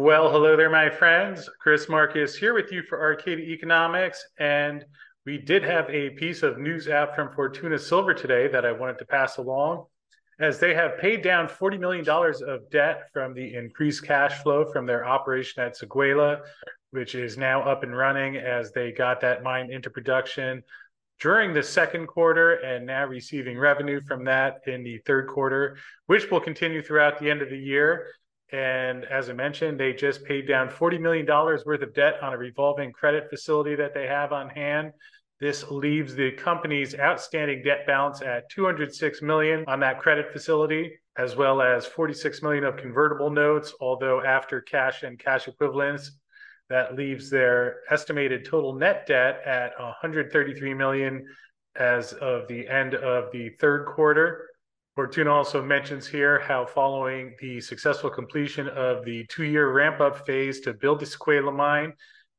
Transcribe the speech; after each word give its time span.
Well, 0.00 0.30
hello 0.30 0.56
there, 0.56 0.70
my 0.70 0.90
friends. 0.90 1.50
Chris 1.58 1.88
Marcus 1.88 2.36
here 2.36 2.54
with 2.54 2.70
you 2.70 2.84
for 2.84 3.00
Arcadia 3.00 3.44
Economics. 3.46 4.24
And 4.38 4.84
we 5.26 5.38
did 5.38 5.64
have 5.64 5.90
a 5.90 6.10
piece 6.10 6.44
of 6.44 6.56
news 6.56 6.86
out 6.86 7.16
from 7.16 7.32
Fortuna 7.32 7.80
Silver 7.80 8.14
today 8.14 8.46
that 8.46 8.64
I 8.64 8.70
wanted 8.70 8.98
to 8.98 9.04
pass 9.06 9.38
along, 9.38 9.86
as 10.38 10.60
they 10.60 10.72
have 10.72 10.98
paid 10.98 11.22
down 11.22 11.48
$40 11.48 11.80
million 11.80 12.08
of 12.08 12.70
debt 12.70 13.08
from 13.12 13.34
the 13.34 13.56
increased 13.56 14.04
cash 14.04 14.40
flow 14.40 14.70
from 14.72 14.86
their 14.86 15.04
operation 15.04 15.64
at 15.64 15.76
Séguéla, 15.76 16.42
which 16.92 17.16
is 17.16 17.36
now 17.36 17.62
up 17.62 17.82
and 17.82 17.94
running 17.94 18.36
as 18.36 18.70
they 18.70 18.92
got 18.92 19.20
that 19.22 19.42
mine 19.42 19.72
into 19.72 19.90
production 19.90 20.62
during 21.18 21.52
the 21.52 21.62
second 21.64 22.06
quarter 22.06 22.52
and 22.52 22.86
now 22.86 23.04
receiving 23.04 23.58
revenue 23.58 24.00
from 24.06 24.24
that 24.26 24.60
in 24.68 24.84
the 24.84 24.98
third 24.98 25.26
quarter, 25.26 25.76
which 26.06 26.30
will 26.30 26.40
continue 26.40 26.80
throughout 26.80 27.18
the 27.18 27.28
end 27.28 27.42
of 27.42 27.50
the 27.50 27.58
year. 27.58 28.06
And 28.50 29.04
as 29.04 29.28
I 29.28 29.34
mentioned, 29.34 29.78
they 29.78 29.92
just 29.92 30.24
paid 30.24 30.48
down 30.48 30.68
$40 30.68 31.00
million 31.00 31.26
worth 31.26 31.82
of 31.82 31.94
debt 31.94 32.14
on 32.22 32.32
a 32.32 32.38
revolving 32.38 32.92
credit 32.92 33.28
facility 33.28 33.74
that 33.74 33.92
they 33.92 34.06
have 34.06 34.32
on 34.32 34.48
hand. 34.48 34.92
This 35.40 35.70
leaves 35.70 36.14
the 36.14 36.32
company's 36.32 36.98
outstanding 36.98 37.62
debt 37.62 37.86
balance 37.86 38.22
at 38.22 38.48
206 38.50 39.22
million 39.22 39.64
on 39.68 39.80
that 39.80 40.00
credit 40.00 40.32
facility, 40.32 40.98
as 41.16 41.36
well 41.36 41.60
as 41.60 41.86
46 41.86 42.42
million 42.42 42.64
of 42.64 42.76
convertible 42.76 43.30
notes. 43.30 43.72
Although 43.80 44.22
after 44.22 44.60
cash 44.60 45.02
and 45.02 45.18
cash 45.18 45.46
equivalents, 45.46 46.12
that 46.70 46.96
leaves 46.96 47.30
their 47.30 47.80
estimated 47.90 48.44
total 48.44 48.74
net 48.74 49.06
debt 49.06 49.40
at 49.46 49.78
133 49.78 50.74
million 50.74 51.24
as 51.76 52.12
of 52.14 52.48
the 52.48 52.66
end 52.68 52.94
of 52.94 53.30
the 53.30 53.50
third 53.60 53.86
quarter. 53.86 54.48
Fortuna 54.98 55.30
also 55.30 55.62
mentions 55.62 56.08
here 56.08 56.40
how 56.40 56.66
following 56.66 57.36
the 57.40 57.60
successful 57.60 58.10
completion 58.10 58.66
of 58.66 59.04
the 59.04 59.24
two-year 59.28 59.70
ramp-up 59.70 60.26
phase 60.26 60.58
to 60.62 60.74
build 60.74 60.98
the 60.98 61.06
Séguéla 61.06 61.54
mine, 61.54 61.92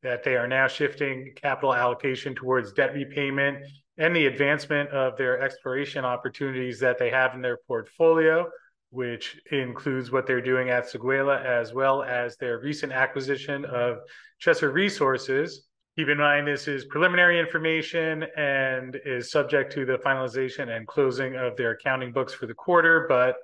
that 0.04 0.26
they 0.26 0.36
are 0.36 0.46
now 0.46 0.68
shifting 0.68 1.32
capital 1.38 1.74
allocation 1.74 2.36
towards 2.36 2.74
debt 2.74 2.94
repayment 2.94 3.66
and 3.98 4.14
the 4.14 4.26
advancement 4.26 4.90
of 4.90 5.16
their 5.16 5.40
exploration 5.40 6.04
opportunities 6.04 6.82
that 6.82 6.98
they 6.98 7.10
have 7.10 7.34
in 7.34 7.42
their 7.42 7.60
portfolio, 7.66 8.46
which 8.90 9.40
includes 9.54 10.12
what 10.12 10.28
they're 10.28 10.42
doing 10.42 10.70
at 10.70 10.84
Séguéla, 10.84 11.42
as 11.42 11.74
well 11.74 12.04
as 12.04 12.36
their 12.36 12.60
recent 12.60 12.92
acquisition 12.92 13.64
of 13.64 14.00
Chesser 14.44 14.74
Resources, 14.74 15.69
Keep 16.00 16.08
in 16.08 16.18
mind, 16.18 16.48
this 16.48 16.70
is 16.70 16.86
preliminary 16.86 17.38
information 17.38 18.24
and 18.38 18.98
is 19.04 19.30
subject 19.30 19.70
to 19.74 19.84
the 19.86 19.98
finalization 19.98 20.74
and 20.74 20.88
closing 20.88 21.36
of 21.36 21.58
their 21.58 21.72
accounting 21.72 22.14
books 22.14 22.34
for 22.34 22.46
the 22.46 22.54
quarter, 22.54 23.06
but 23.10 23.36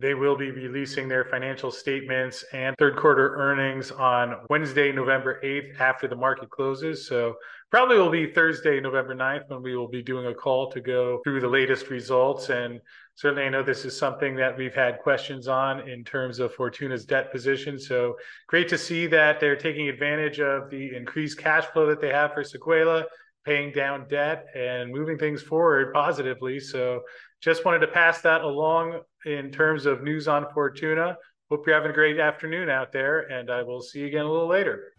they 0.00 0.14
will 0.14 0.36
be 0.36 0.50
releasing 0.50 1.08
their 1.08 1.24
financial 1.26 1.70
statements 1.70 2.42
and 2.52 2.74
third 2.78 2.96
quarter 2.96 3.34
earnings 3.36 3.90
on 3.90 4.34
Wednesday, 4.48 4.90
November 4.92 5.38
8th 5.44 5.78
after 5.78 6.08
the 6.08 6.16
market 6.16 6.48
closes. 6.48 7.06
So 7.06 7.34
probably 7.70 7.98
will 7.98 8.10
be 8.10 8.32
Thursday, 8.32 8.80
November 8.80 9.14
9th 9.14 9.48
when 9.48 9.62
we 9.62 9.76
will 9.76 9.88
be 9.88 10.02
doing 10.02 10.26
a 10.26 10.34
call 10.34 10.70
to 10.72 10.80
go 10.80 11.20
through 11.22 11.40
the 11.40 11.48
latest 11.48 11.90
results. 11.90 12.48
And 12.48 12.80
certainly 13.14 13.44
I 13.44 13.50
know 13.50 13.62
this 13.62 13.84
is 13.84 13.96
something 13.96 14.34
that 14.36 14.56
we've 14.56 14.74
had 14.74 15.00
questions 15.00 15.48
on 15.48 15.86
in 15.86 16.02
terms 16.02 16.38
of 16.38 16.54
Fortuna's 16.54 17.04
debt 17.04 17.30
position. 17.30 17.78
So 17.78 18.16
great 18.48 18.70
to 18.70 18.78
see 18.78 19.06
that 19.08 19.38
they're 19.38 19.54
taking 19.54 19.90
advantage 19.90 20.40
of 20.40 20.70
the 20.70 20.96
increased 20.96 21.38
cash 21.38 21.66
flow 21.66 21.86
that 21.86 22.00
they 22.00 22.10
have 22.10 22.32
for 22.32 22.42
Séguéla 22.42 23.04
paying 23.44 23.72
down 23.72 24.06
debt 24.08 24.46
and 24.54 24.90
moving 24.90 25.18
things 25.18 25.42
forward 25.42 25.92
positively. 25.92 26.58
So 26.58 27.02
just 27.40 27.64
wanted 27.64 27.80
to 27.80 27.88
pass 27.88 28.20
that 28.22 28.42
along 28.42 29.00
in 29.24 29.50
terms 29.50 29.86
of 29.86 30.02
news 30.02 30.28
on 30.28 30.46
Fortuna. 30.52 31.16
Hope 31.50 31.66
you're 31.66 31.74
having 31.74 31.90
a 31.90 31.94
great 31.94 32.20
afternoon 32.20 32.70
out 32.70 32.92
there, 32.92 33.20
and 33.30 33.50
I 33.50 33.62
will 33.62 33.82
see 33.82 34.00
you 34.00 34.06
again 34.06 34.24
a 34.24 34.30
little 34.30 34.48
later. 34.48 34.92